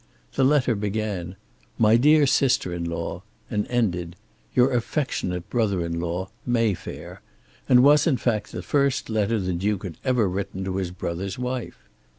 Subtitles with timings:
[0.33, 1.35] The letter began
[1.77, 4.15] "My dear sister in law," and ended
[4.55, 7.21] "Your affectionate brother in law, Mayfair,"
[7.69, 10.89] and was in fact the first letter that the Duke had ever written to his
[10.89, 11.77] brother's wife.